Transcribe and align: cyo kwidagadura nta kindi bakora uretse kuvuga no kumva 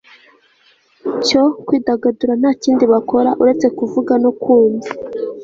cyo 1.25 1.43
kwidagadura 1.65 2.33
nta 2.41 2.51
kindi 2.63 2.83
bakora 2.93 3.29
uretse 3.41 3.67
kuvuga 3.77 4.13
no 4.23 4.31
kumva 4.41 4.89